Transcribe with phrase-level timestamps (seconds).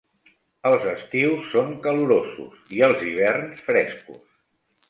[0.69, 4.21] Els estius són calorosos i els hiverns frescos.